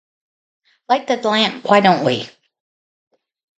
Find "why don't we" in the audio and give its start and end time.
1.69-2.27